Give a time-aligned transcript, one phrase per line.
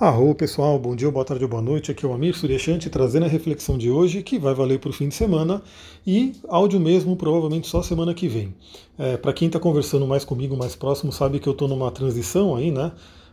[0.00, 1.92] Arro pessoal, bom dia, boa tarde ou boa noite.
[1.92, 4.92] Aqui é o Amir Suryashanti trazendo a reflexão de hoje que vai valer para o
[4.92, 5.62] fim de semana
[6.04, 8.52] e áudio mesmo provavelmente só semana que vem.
[8.98, 12.56] É, para quem está conversando mais comigo, mais próximo, sabe que eu estou numa transição
[12.56, 12.90] aí, né?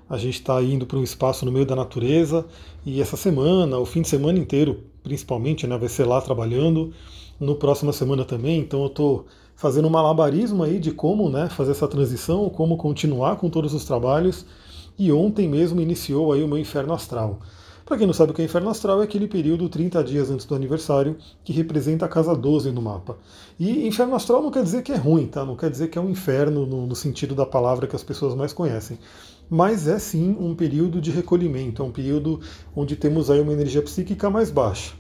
[0.08, 2.46] A gente está indo para um espaço no meio da natureza
[2.86, 6.94] e essa semana, o fim de semana inteiro, principalmente, né, vai ser lá trabalhando.
[7.40, 9.26] No próxima semana também, então eu estou
[9.56, 13.84] fazendo um malabarismo aí de como né, fazer essa transição, como continuar com todos os
[13.84, 14.46] trabalhos
[15.02, 17.40] e ontem mesmo iniciou aí o meu inferno astral.
[17.84, 20.46] Para quem não sabe o que é inferno astral, é aquele período 30 dias antes
[20.46, 23.18] do aniversário que representa a casa 12 no mapa.
[23.60, 25.44] E inferno astral não quer dizer que é ruim, tá?
[25.44, 28.36] Não quer dizer que é um inferno no, no sentido da palavra que as pessoas
[28.36, 29.00] mais conhecem.
[29.50, 32.40] Mas é sim um período de recolhimento, é um período
[32.76, 34.94] onde temos aí uma energia psíquica mais baixa.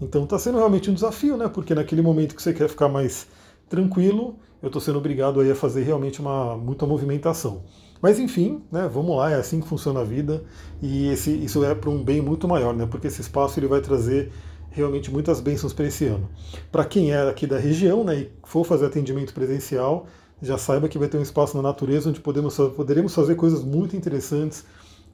[0.00, 1.46] Então está sendo realmente um desafio, né?
[1.46, 3.28] Porque naquele momento que você quer ficar mais
[3.68, 7.62] tranquilo, eu estou sendo obrigado aí a fazer realmente uma muita movimentação.
[8.04, 10.44] Mas enfim, né, vamos lá, é assim que funciona a vida
[10.82, 13.80] e esse, isso é para um bem muito maior, né, porque esse espaço ele vai
[13.80, 14.30] trazer
[14.68, 16.28] realmente muitas bênçãos para esse ano.
[16.70, 20.06] Para quem é aqui da região né, e for fazer atendimento presencial,
[20.42, 23.96] já saiba que vai ter um espaço na natureza onde podemos, poderemos fazer coisas muito
[23.96, 24.66] interessantes,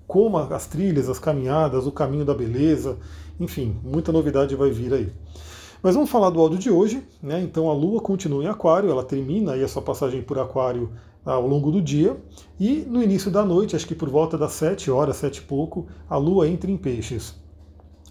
[0.05, 2.99] como as trilhas, as caminhadas, o caminho da beleza,
[3.39, 5.13] enfim, muita novidade vai vir aí.
[5.81, 7.41] Mas vamos falar do áudio de hoje, né?
[7.41, 10.91] Então a Lua continua em Aquário, ela termina aí a sua passagem por Aquário
[11.25, 12.17] ao longo do dia,
[12.59, 15.87] e no início da noite, acho que por volta das 7 horas, 7 e pouco,
[16.09, 17.35] a Lua entra em Peixes.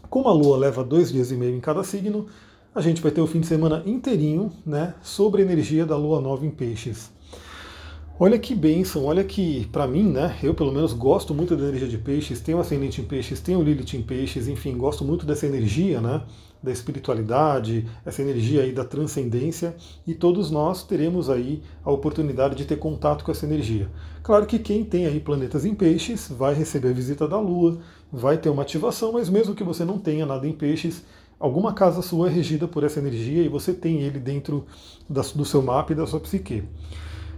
[0.09, 2.27] Como a Lua leva dois dias e meio em cada signo,
[2.73, 6.21] a gente vai ter o fim de semana inteirinho né, sobre a energia da Lua
[6.21, 7.11] nova em Peixes.
[8.21, 11.87] Olha que bênção, olha que, para mim, né, eu pelo menos gosto muito da energia
[11.87, 16.01] de peixes, tenho ascendente em peixes, tenho Lilith em peixes, enfim, gosto muito dessa energia,
[16.01, 16.21] né,
[16.61, 22.65] da espiritualidade, essa energia aí da transcendência, e todos nós teremos aí a oportunidade de
[22.65, 23.89] ter contato com essa energia.
[24.21, 27.79] Claro que quem tem aí planetas em peixes vai receber a visita da Lua,
[28.11, 31.03] vai ter uma ativação, mas mesmo que você não tenha nada em peixes,
[31.39, 34.65] alguma casa sua é regida por essa energia e você tem ele dentro
[35.09, 36.63] do seu mapa e da sua psique.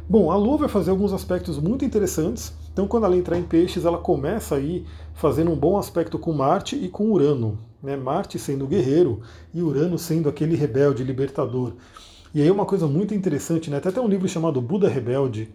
[0.10, 2.54] Bom, a Lua vai fazer alguns aspectos muito interessantes.
[2.74, 6.76] Então, quando ela entrar em Peixes, ela começa aí fazendo um bom aspecto com Marte
[6.76, 7.71] e com Urano.
[7.82, 7.96] Né?
[7.96, 9.22] Marte sendo o guerreiro
[9.54, 11.74] e Urano sendo aquele rebelde, libertador.
[12.34, 13.78] E aí uma coisa muito interessante, né?
[13.78, 15.50] até tem um livro chamado Buda Rebelde,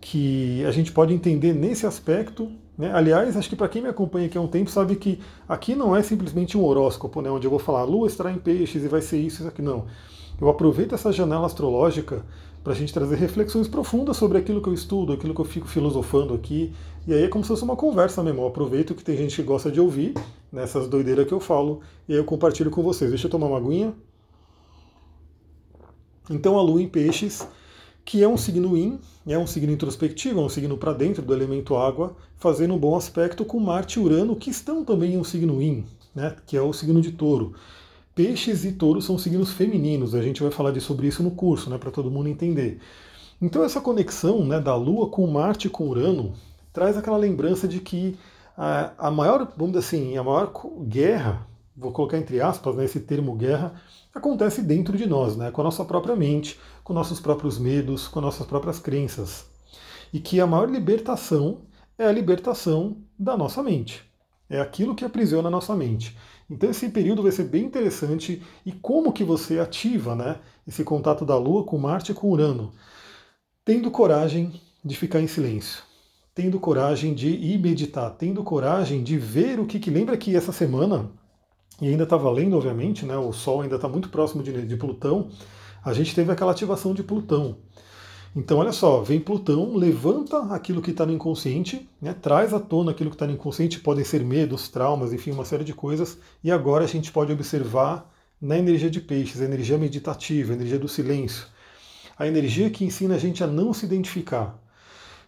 [0.00, 2.50] que a gente pode entender nesse aspecto.
[2.76, 2.90] Né?
[2.92, 5.94] Aliás, acho que para quem me acompanha aqui há um tempo sabe que aqui não
[5.94, 7.30] é simplesmente um horóscopo, né?
[7.30, 9.60] onde eu vou falar a Lua estará em Peixes e vai ser isso, isso aqui.
[9.60, 9.84] Não.
[10.40, 12.24] Eu aproveito essa janela astrológica
[12.64, 15.66] para a gente trazer reflexões profundas sobre aquilo que eu estudo, aquilo que eu fico
[15.66, 16.72] filosofando aqui.
[17.06, 18.42] E aí é como se fosse uma conversa mesmo.
[18.42, 20.14] Eu aproveito que tem gente que gosta de ouvir
[20.52, 23.10] nessas doideiras que eu falo e aí eu compartilho com vocês.
[23.10, 23.92] Deixa eu tomar uma aguinha.
[26.30, 27.46] Então a Lua em Peixes,
[28.04, 31.34] que é um signo yin, é um signo introspectivo, é um signo para dentro do
[31.34, 35.24] elemento água, fazendo um bom aspecto com Marte e Urano, que estão também em um
[35.24, 35.84] signo yin,
[36.14, 37.54] né, que é o signo de touro.
[38.14, 41.78] Peixes e touros são signos femininos, a gente vai falar sobre isso no curso, né,
[41.78, 42.78] para todo mundo entender.
[43.40, 46.32] Então essa conexão né, da Lua com Marte e com Urano
[46.72, 48.18] traz aquela lembrança de que
[48.56, 50.52] a, a maior, vamos dizer assim, a maior
[50.86, 51.46] guerra,
[51.76, 53.74] vou colocar entre aspas né, esse termo guerra,
[54.14, 58.20] acontece dentro de nós, né, com a nossa própria mente, com nossos próprios medos, com
[58.20, 59.46] nossas próprias crenças.
[60.12, 61.62] E que a maior libertação
[61.98, 64.02] é a libertação da nossa mente.
[64.48, 66.16] É aquilo que aprisiona a nossa mente.
[66.50, 71.24] Então esse período vai ser bem interessante e como que você ativa né, esse contato
[71.24, 72.72] da Lua com Marte e com Urano?
[73.64, 75.82] Tendo coragem de ficar em silêncio,
[76.34, 80.52] tendo coragem de ir meditar, tendo coragem de ver o que, que lembra que essa
[80.52, 81.10] semana,
[81.80, 85.28] e ainda está valendo obviamente, né, o Sol ainda está muito próximo de, de Plutão,
[85.84, 87.58] a gente teve aquela ativação de Plutão.
[88.34, 92.92] Então, olha só, vem Plutão, levanta aquilo que está no inconsciente, né, traz à tona
[92.92, 96.50] aquilo que está no inconsciente, podem ser medos, traumas, enfim, uma série de coisas, e
[96.50, 98.10] agora a gente pode observar
[98.40, 101.46] na energia de peixes, a energia meditativa, a energia do silêncio,
[102.18, 104.61] a energia que ensina a gente a não se identificar.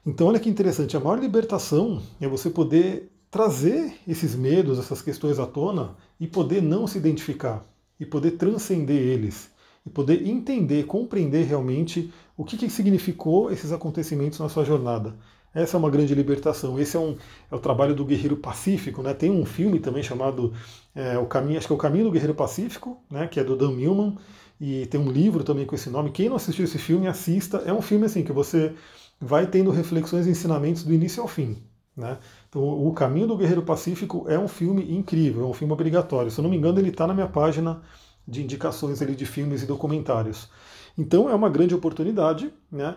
[0.06, 5.38] Então, olha que interessante, a maior libertação é você poder trazer esses medos, essas questões
[5.38, 7.64] à tona e poder não se identificar,
[7.98, 9.52] e poder transcender eles
[9.86, 15.14] e poder entender, compreender realmente o que, que significou esses acontecimentos na sua jornada.
[15.54, 16.80] Essa é uma grande libertação.
[16.80, 17.16] Esse é, um,
[17.50, 19.02] é o trabalho do guerreiro pacífico.
[19.02, 19.14] Né?
[19.14, 20.52] Tem um filme também chamado
[20.94, 23.28] é, o caminho, acho que é o Caminho do Guerreiro Pacífico, né?
[23.28, 24.16] que é do Dan Millman,
[24.60, 26.10] e tem um livro também com esse nome.
[26.10, 27.58] Quem não assistiu esse filme, assista.
[27.58, 28.72] É um filme assim que você
[29.20, 31.62] vai tendo reflexões e ensinamentos do início ao fim.
[31.96, 32.18] Né?
[32.48, 36.30] Então, o Caminho do Guerreiro Pacífico é um filme incrível, é um filme obrigatório.
[36.30, 37.80] Se eu não me engano, ele está na minha página
[38.26, 40.48] de indicações ali de filmes e documentários.
[40.96, 42.52] Então é uma grande oportunidade.
[42.70, 42.96] Né?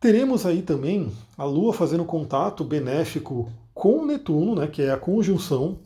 [0.00, 5.80] Teremos aí também a Lua fazendo contato benéfico com Netuno, né, que é a conjunção.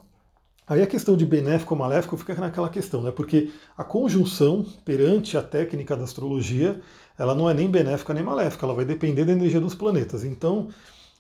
[0.67, 3.11] Aí a questão de benéfico ou maléfico fica naquela questão, né?
[3.11, 6.81] Porque a conjunção perante a técnica da astrologia,
[7.23, 10.25] ela não é nem benéfica nem maléfica, ela vai depender da energia dos planetas.
[10.25, 10.71] Então,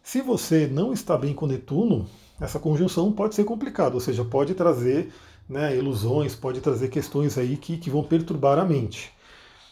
[0.02, 2.08] se você não está bem com Netuno,
[2.40, 5.12] essa conjunção pode ser complicada, ou seja, pode trazer
[5.48, 9.12] né, ilusões, pode trazer questões aí que, que vão perturbar a mente.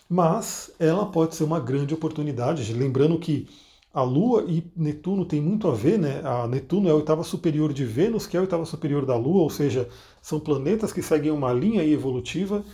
[0.08, 3.48] Mas ela pode ser uma grande oportunidade, lembrando que
[3.92, 6.20] a Lua e Netuno tem muito a ver, né?
[6.24, 9.42] A Netuno é a oitava superior de Vênus, que é a oitava superior da Lua,
[9.42, 9.88] ou seja,
[10.22, 12.64] são planetas que seguem uma linha evolutiva.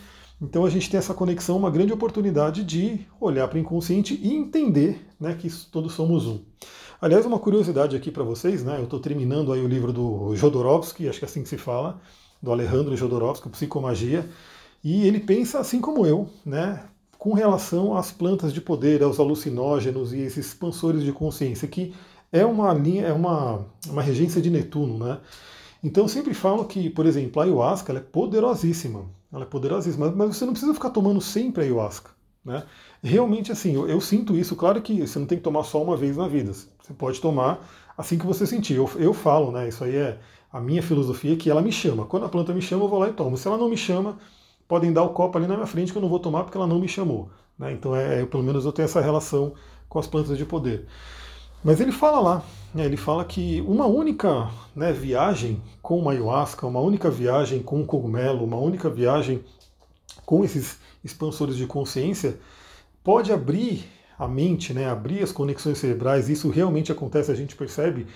[0.41, 4.35] Então a gente tem essa conexão, uma grande oportunidade de olhar para o inconsciente e
[4.35, 6.41] entender né, que todos somos um.
[7.01, 8.79] Aliás, uma curiosidade aqui para vocês, né?
[8.79, 12.01] Eu estou terminando aí o livro do Jodorowsky, acho que é assim que se fala,
[12.43, 14.29] do Alejandro Jodorowsky, Psicomagia,
[14.83, 16.83] e ele pensa assim como eu, né?
[17.27, 21.93] com relação às plantas de poder, aos alucinógenos e esses expansores de consciência, que
[22.31, 25.19] é uma linha, é uma, uma regência de Netuno, né?
[25.83, 30.37] Então eu sempre falo que, por exemplo, a ayahuasca é poderosíssima, ela é poderosíssima, mas
[30.37, 32.11] você não precisa ficar tomando sempre a ayahuasca,
[32.45, 32.65] né?
[33.03, 35.97] Realmente assim, eu, eu, sinto isso, claro que você não tem que tomar só uma
[35.97, 37.61] vez na vida, você pode tomar
[37.97, 38.75] assim que você sentir.
[38.75, 39.69] Eu, eu falo, né?
[39.69, 40.19] Isso aí é
[40.53, 42.07] a minha filosofia que ela me chama.
[42.07, 43.37] Quando a planta me chama, eu vou lá e tomo.
[43.37, 44.19] Se ela não me chama,
[44.69, 46.67] podem dar o copo ali na minha frente que eu não vou tomar porque ela
[46.67, 47.31] não me chamou.
[47.59, 47.73] Né?
[47.73, 49.55] Então, é, é, pelo menos eu tenho essa relação
[49.89, 50.87] com as plantas de poder.
[51.67, 56.65] Mas ele fala lá, né, ele fala que uma única né, viagem com uma ayahuasca,
[56.65, 59.43] uma única viagem com um cogumelo, uma única viagem
[60.25, 62.39] com esses expansores de consciência,
[63.03, 63.85] pode abrir
[64.17, 68.07] a mente, né, abrir as conexões cerebrais, isso realmente acontece, a gente percebe,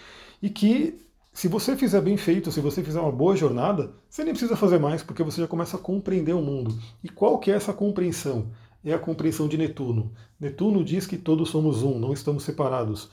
[0.40, 4.32] e que se você fizer bem feito, se você fizer uma boa jornada, você nem
[4.32, 6.78] precisa fazer mais, porque você já começa a compreender o mundo.
[7.02, 8.46] E qual que é essa compreensão?
[8.84, 10.12] É a compreensão de Netuno.
[10.38, 13.10] Netuno diz que todos somos um, não estamos separados.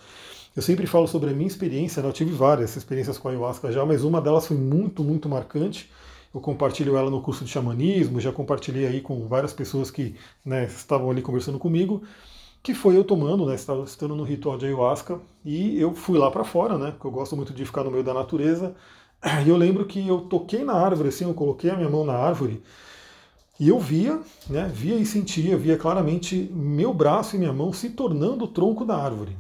[0.56, 2.10] Eu sempre falo sobre a minha experiência, né?
[2.10, 5.92] eu tive várias experiências com a ayahuasca já, mas uma delas foi muito, muito marcante.
[6.34, 10.66] Eu compartilho ela no curso de xamanismo, já compartilhei aí com várias pessoas que né,
[10.66, 12.02] estavam ali conversando comigo
[12.68, 13.56] que foi eu tomando, né?
[13.56, 16.92] Estava estando no ritual de ayahuasca e eu fui lá para fora, né?
[16.92, 18.76] Porque eu gosto muito de ficar no meio da natureza.
[19.46, 22.14] E eu lembro que eu toquei na árvore, assim, eu coloquei a minha mão na
[22.14, 22.62] árvore
[23.60, 24.20] e eu via,
[24.50, 24.72] né?
[24.74, 28.98] Via e sentia, via claramente meu braço e minha mão se tornando o tronco da
[28.98, 29.36] árvore.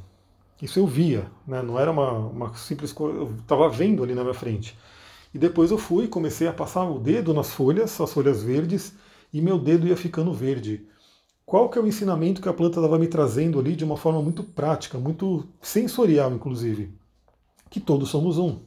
[0.61, 1.61] Isso eu via, né?
[1.61, 4.77] Não era uma, uma simples coisa, eu estava vendo ali na minha frente.
[5.33, 8.93] E depois eu fui, comecei a passar o dedo nas folhas, as folhas verdes,
[9.31, 10.87] e meu dedo ia ficando verde
[11.47, 14.21] qual que é o ensinamento que a planta estava me trazendo ali de uma forma
[14.21, 16.93] muito prática, muito sensorial, inclusive?
[17.69, 18.59] Que todos somos um.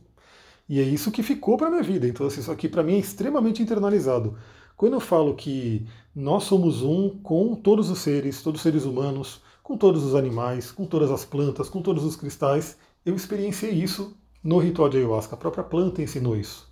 [0.70, 2.06] E é isso que ficou para minha vida.
[2.06, 4.38] Então, assim, isso aqui para mim é extremamente internalizado.
[4.76, 5.84] Quando eu falo que
[6.14, 10.70] nós somos um com todos os seres, todos os seres humanos, com todos os animais,
[10.70, 15.34] com todas as plantas, com todos os cristais, eu experienciei isso no ritual de ayahuasca.
[15.34, 16.70] A própria planta ensinou isso.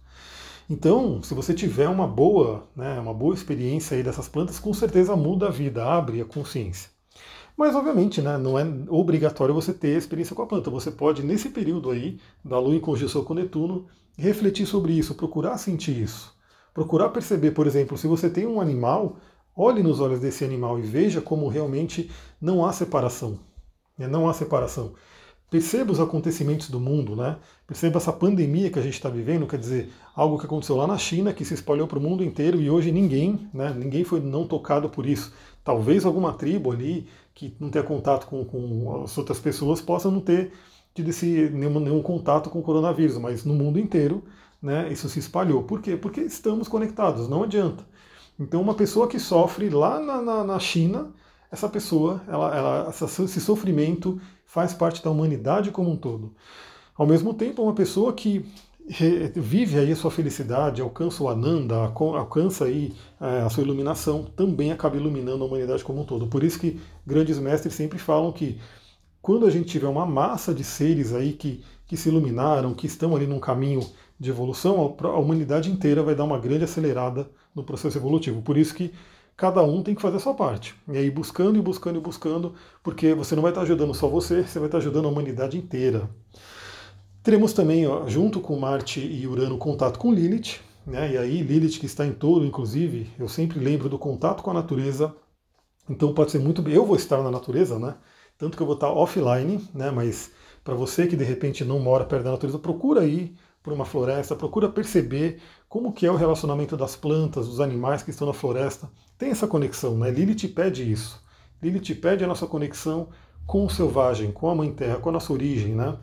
[0.70, 5.16] Então, se você tiver uma boa, né, uma boa experiência aí dessas plantas, com certeza
[5.16, 6.88] muda a vida, abre a consciência.
[7.58, 10.70] Mas, obviamente, né, não é obrigatório você ter experiência com a planta.
[10.70, 15.58] Você pode, nesse período aí, da Lua em conjunção com Netuno, refletir sobre isso, procurar
[15.58, 16.32] sentir isso.
[16.72, 19.16] Procurar perceber, por exemplo, se você tem um animal,
[19.56, 22.08] olhe nos olhos desse animal e veja como realmente
[22.40, 23.40] não há separação.
[23.98, 24.92] Né, não há separação.
[25.50, 27.38] Perceba os acontecimentos do mundo, né?
[27.66, 30.98] Perceba essa pandemia que a gente está vivendo, quer dizer, algo que aconteceu lá na
[30.98, 34.46] China, que se espalhou para o mundo inteiro e hoje ninguém, né, ninguém foi não
[34.46, 35.32] tocado por isso.
[35.64, 40.20] Talvez alguma tribo ali que não tenha contato com, com as outras pessoas possa não
[40.20, 40.52] ter
[40.92, 44.24] tido esse, nenhum, nenhum contato com o coronavírus, mas no mundo inteiro
[44.60, 45.62] né, isso se espalhou.
[45.62, 45.96] Por quê?
[45.96, 47.86] Porque estamos conectados, não adianta.
[48.40, 51.12] Então, uma pessoa que sofre lá na, na, na China,
[51.48, 56.34] essa pessoa, ela, ela, esse sofrimento faz parte da humanidade como um todo.
[56.96, 58.44] Ao mesmo tempo, uma pessoa que
[59.36, 64.72] vive aí a sua felicidade, alcança o Ananda, alcança aí é, a sua iluminação, também
[64.72, 66.26] acaba iluminando a humanidade como um todo.
[66.26, 68.58] Por isso que grandes mestres sempre falam que
[69.20, 73.14] quando a gente tiver uma massa de seres aí que, que se iluminaram, que estão
[73.14, 73.80] ali num caminho
[74.18, 78.42] de evolução, a humanidade inteira vai dar uma grande acelerada no processo evolutivo.
[78.42, 78.92] Por isso que
[79.36, 80.74] cada um tem que fazer a sua parte.
[80.88, 84.42] E aí buscando e buscando e buscando, porque você não vai estar ajudando só você,
[84.42, 86.08] você vai estar ajudando a humanidade inteira.
[87.28, 91.12] Teremos também, ó, junto com Marte e Urano, contato com Lilith, né?
[91.12, 94.54] E aí Lilith que está em todo, inclusive, eu sempre lembro do contato com a
[94.54, 95.14] natureza.
[95.90, 97.96] Então pode ser muito, eu vou estar na natureza, né?
[98.38, 99.90] Tanto que eu vou estar offline, né?
[99.90, 100.30] Mas
[100.64, 104.34] para você que de repente não mora perto da natureza, procura aí por uma floresta,
[104.34, 108.88] procura perceber como que é o relacionamento das plantas, dos animais que estão na floresta.
[109.18, 110.10] Tem essa conexão, né?
[110.10, 111.22] Lilith pede isso.
[111.62, 113.10] Lilith pede a nossa conexão
[113.46, 115.94] com o selvagem, com a Mãe Terra, com a nossa origem, né?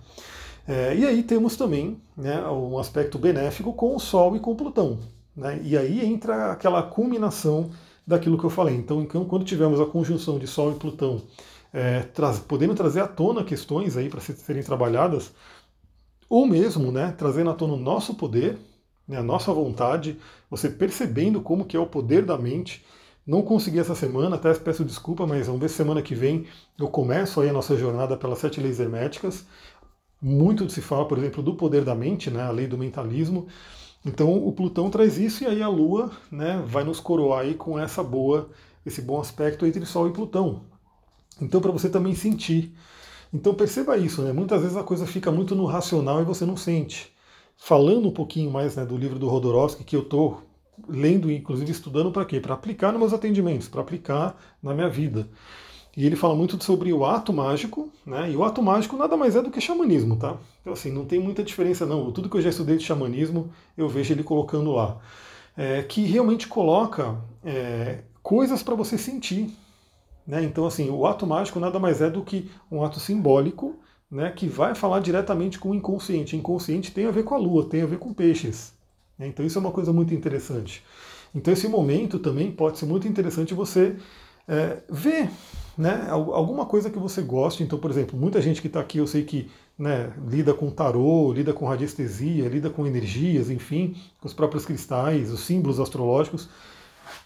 [0.67, 4.99] É, e aí temos também né, um aspecto benéfico com o Sol e com Plutão.
[5.35, 5.61] Né?
[5.63, 7.69] E aí entra aquela culminação
[8.05, 8.75] daquilo que eu falei.
[8.75, 11.21] Então, então quando tivermos a conjunção de Sol e Plutão,
[11.73, 12.07] é,
[12.47, 15.33] podendo trazer à tona questões aí para serem trabalhadas,
[16.29, 18.57] ou mesmo né, trazendo à tona o nosso poder,
[19.07, 20.17] né, a nossa vontade,
[20.49, 22.85] você percebendo como que é o poder da mente.
[23.25, 26.45] Não consegui essa semana, até peço desculpa, mas vamos ver se semana que vem
[26.77, 29.45] eu começo aí a nossa jornada pelas sete leis herméticas.
[30.21, 33.47] Muito se fala, por exemplo, do poder da mente, né, a lei do mentalismo.
[34.05, 37.77] Então o Plutão traz isso e aí a Lua né, vai nos coroar aí com
[37.79, 38.49] essa boa,
[38.85, 40.61] esse bom aspecto entre Sol e Plutão.
[41.41, 42.73] Então para você também sentir.
[43.33, 44.31] Então perceba isso, né?
[44.31, 47.11] Muitas vezes a coisa fica muito no racional e você não sente.
[47.57, 50.43] Falando um pouquinho mais né, do livro do Rodorovsky, que eu estou
[50.87, 52.39] lendo, inclusive estudando para quê?
[52.39, 55.27] Para aplicar nos meus atendimentos, para aplicar na minha vida.
[55.97, 58.29] E ele fala muito sobre o ato mágico, né?
[58.29, 60.37] E o ato mágico nada mais é do que xamanismo, tá?
[60.61, 62.11] Então, assim, não tem muita diferença, não.
[62.11, 64.97] Tudo que eu já estudei de xamanismo, eu vejo ele colocando lá.
[65.55, 69.55] É, que realmente coloca é, coisas para você sentir.
[70.27, 70.43] Né?
[70.43, 73.77] Então, assim, o ato mágico nada mais é do que um ato simbólico
[74.11, 76.35] né, que vai falar diretamente com o inconsciente.
[76.35, 78.73] O inconsciente tem a ver com a lua, tem a ver com peixes.
[79.17, 79.27] Né?
[79.27, 80.83] Então, isso é uma coisa muito interessante.
[81.33, 83.95] Então, esse momento também pode ser muito interessante você
[84.47, 85.29] é, ver
[85.77, 87.63] né, alguma coisa que você goste.
[87.63, 91.33] Então, por exemplo, muita gente que está aqui, eu sei que né, lida com tarô,
[91.33, 96.49] lida com radiestesia, lida com energias, enfim, com os próprios cristais, os símbolos astrológicos.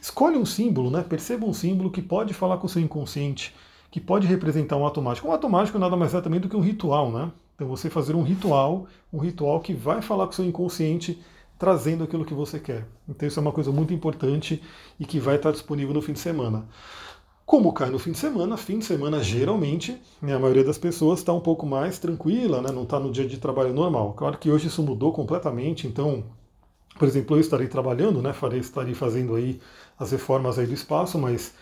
[0.02, 3.56] Escolhe um símbolo, né, perceba um símbolo que pode falar com o seu inconsciente,
[3.92, 5.28] que pode representar um ato mágico.
[5.28, 7.32] Um ato mágico nada mais é também do que um ritual, né?
[7.56, 11.22] Então você fazer um ritual, um ritual que vai falar com o seu inconsciente,
[11.58, 12.86] trazendo aquilo que você quer.
[13.08, 14.64] Então isso é uma coisa muito importante
[14.98, 16.66] e que vai estar disponível no fim de semana.
[17.50, 21.18] Como cai no fim de semana, fim de semana geralmente, né, a maioria das pessoas
[21.18, 24.14] está um pouco mais tranquila, né, não está no dia de trabalho normal.
[24.14, 26.24] Claro que hoje isso mudou completamente, então,
[27.00, 29.60] por exemplo, eu estarei trabalhando, né, farei, estarei fazendo aí
[29.98, 31.56] as reformas aí do espaço, mas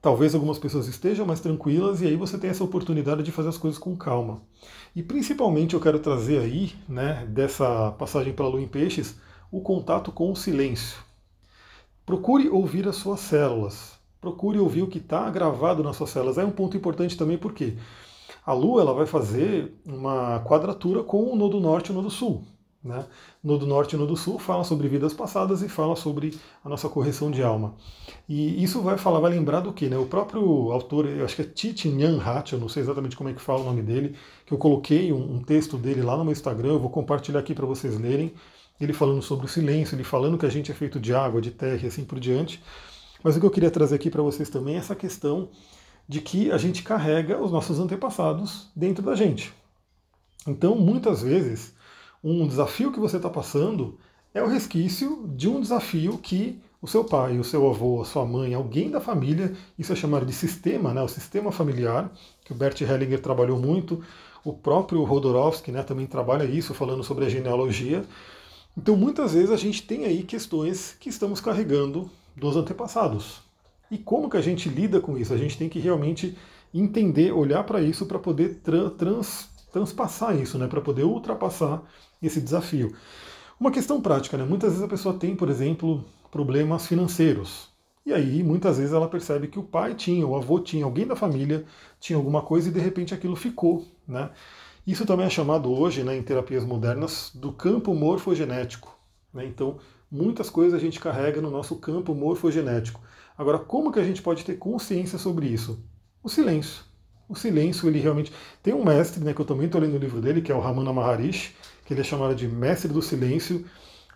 [0.00, 3.58] talvez algumas pessoas estejam mais tranquilas e aí você tem essa oportunidade de fazer as
[3.58, 4.40] coisas com calma.
[4.94, 9.16] E principalmente eu quero trazer aí, né, dessa passagem para a Lua em Peixes,
[9.50, 11.02] o contato com o silêncio.
[12.06, 16.38] Procure ouvir as suas células procure ouvir o que está gravado nas suas células.
[16.38, 17.74] É um ponto importante também porque
[18.46, 22.44] a Lua ela vai fazer uma quadratura com o nodo norte e o nodo sul.
[22.84, 23.04] Né?
[23.42, 27.32] Nodo norte e nodo sul fala sobre vidas passadas e fala sobre a nossa correção
[27.32, 27.74] de alma.
[28.28, 29.88] E isso vai falar, vai lembrar do que?
[29.88, 29.98] Né?
[29.98, 33.28] O próprio autor, eu acho que é Titi Nyan Hat, eu não sei exatamente como
[33.28, 36.24] é que fala o nome dele, que eu coloquei um, um texto dele lá no
[36.24, 38.32] meu Instagram, eu vou compartilhar aqui para vocês lerem.
[38.80, 41.52] Ele falando sobre o silêncio, ele falando que a gente é feito de água, de
[41.52, 42.60] terra e assim por diante.
[43.22, 45.48] Mas o que eu queria trazer aqui para vocês também é essa questão
[46.08, 49.52] de que a gente carrega os nossos antepassados dentro da gente.
[50.46, 51.74] Então, muitas vezes,
[52.22, 53.98] um desafio que você está passando
[54.34, 58.26] é o resquício de um desafio que o seu pai, o seu avô, a sua
[58.26, 62.10] mãe, alguém da família, isso é chamado de sistema, né, o sistema familiar,
[62.44, 64.02] que o Bert Hellinger trabalhou muito,
[64.44, 68.04] o próprio Rodorovsky né, também trabalha isso, falando sobre a genealogia.
[68.76, 73.42] Então, muitas vezes a gente tem aí questões que estamos carregando dos antepassados.
[73.90, 75.34] E como que a gente lida com isso?
[75.34, 76.36] A gente tem que realmente
[76.72, 80.66] entender, olhar para isso para poder tra trans, transpassar isso, né?
[80.66, 81.82] para poder ultrapassar
[82.22, 82.94] esse desafio.
[83.60, 84.44] Uma questão prática, né?
[84.44, 87.70] muitas vezes a pessoa tem, por exemplo, problemas financeiros.
[88.04, 91.14] E aí, muitas vezes, ela percebe que o pai tinha, o avô tinha, alguém da
[91.14, 91.64] família
[92.00, 93.86] tinha alguma coisa e de repente aquilo ficou.
[94.08, 94.30] Né?
[94.84, 98.98] Isso também é chamado hoje, né, em terapias modernas, do campo morfogenético.
[99.32, 99.46] Né?
[99.46, 99.78] Então,
[100.12, 103.00] muitas coisas a gente carrega no nosso campo morfogenético.
[103.36, 105.82] Agora, como que a gente pode ter consciência sobre isso?
[106.22, 106.84] O silêncio.
[107.26, 108.30] O silêncio, ele realmente.
[108.62, 110.60] Tem um mestre, né, que eu também estou lendo o livro dele, que é o
[110.60, 111.54] Ramana Maharishi,
[111.86, 113.64] que ele é chamado de mestre do silêncio,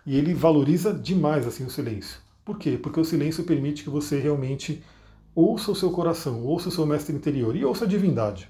[0.05, 2.19] e ele valoriza demais assim o silêncio.
[2.45, 2.77] Por quê?
[2.81, 4.83] Porque o silêncio permite que você realmente
[5.33, 8.49] ouça o seu coração, ouça o seu mestre interior e ouça a divindade.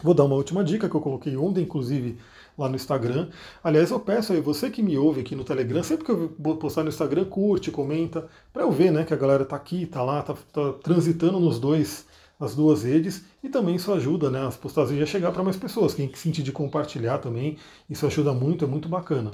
[0.00, 2.18] Vou dar uma última dica que eu coloquei ontem, inclusive,
[2.56, 3.28] lá no Instagram.
[3.62, 6.56] Aliás, eu peço aí, você que me ouve aqui no Telegram, sempre que eu vou
[6.56, 10.02] postar no Instagram, curte, comenta, para eu ver né, que a galera tá aqui, tá
[10.02, 12.06] lá, tá, tá transitando nos dois,
[12.40, 15.94] nas duas redes, e também isso ajuda né, as postagens a chegar para mais pessoas.
[15.94, 17.56] Quem sentir de compartilhar também,
[17.88, 19.30] isso ajuda muito, é muito bacana.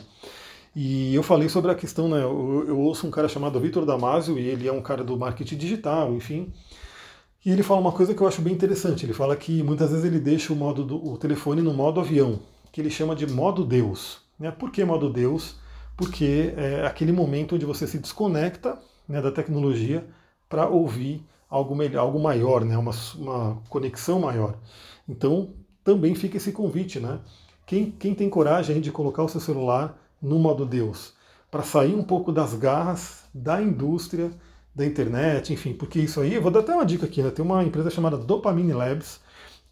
[0.76, 2.22] E eu falei sobre a questão, né?
[2.22, 5.56] Eu, eu ouço um cara chamado Vitor Damasio, e ele é um cara do marketing
[5.56, 6.52] digital, enfim.
[7.48, 9.06] E ele fala uma coisa que eu acho bem interessante.
[9.06, 12.40] Ele fala que muitas vezes ele deixa o, modo do, o telefone no modo avião
[12.70, 14.18] que ele chama de modo Deus.
[14.38, 14.50] Né?
[14.50, 15.56] Por que modo Deus?
[15.96, 18.78] Porque é aquele momento onde você se desconecta
[19.08, 20.06] né, da tecnologia
[20.46, 24.58] para ouvir algo melhor, algo maior, né, uma, uma conexão maior.
[25.08, 27.18] Então também fica esse convite, né?
[27.64, 31.14] Quem, quem tem coragem de colocar o seu celular no modo Deus?
[31.50, 34.30] Para sair um pouco das garras da indústria,
[34.74, 37.30] da internet, enfim, porque isso aí, eu vou dar até uma dica aqui, né?
[37.30, 39.20] tem uma empresa chamada Dopamine Labs,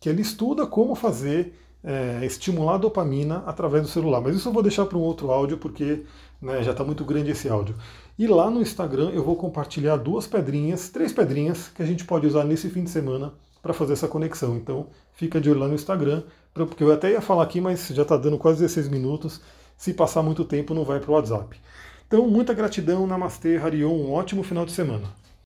[0.01, 1.55] que ele estuda como fazer
[1.87, 4.21] é, estimular a dopamina através do celular.
[4.21, 6.03] Mas isso eu vou deixar para um outro áudio, porque
[6.43, 7.77] né, já está muito grande esse áudio.
[8.19, 12.27] E lá no Instagram eu vou compartilhar duas pedrinhas, três pedrinhas, que a gente pode
[12.27, 14.57] usar nesse fim de semana para fazer essa conexão.
[14.57, 18.03] Então fica de olho lá no Instagram, porque eu até ia falar aqui, mas já
[18.03, 19.41] está dando quase 16 minutos.
[19.77, 21.61] Se passar muito tempo, não vai para o WhatsApp.
[22.07, 25.09] Então, muita gratidão, Namastê, Harion, um ótimo final de semana.